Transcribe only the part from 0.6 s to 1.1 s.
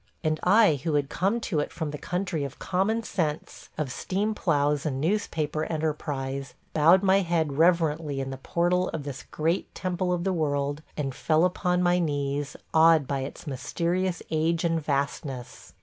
who had